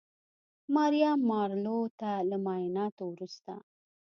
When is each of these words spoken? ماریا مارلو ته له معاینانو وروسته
ماریا 0.73 1.11
مارلو 1.29 1.79
ته 1.99 2.09
له 2.29 2.37
معاینانو 2.45 3.03
وروسته 3.13 3.53